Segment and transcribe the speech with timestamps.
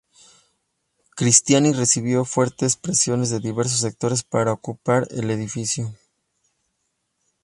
[1.15, 5.93] Cristiani recibió fuertes presiones de diversos sectores para ocupar el edificio.